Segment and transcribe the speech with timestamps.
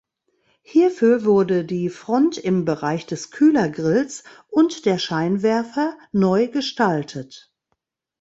[0.63, 7.53] Hierfür wurde die Front im Bereich des Kühlergrills und der Scheinwerfer neu gestaltet.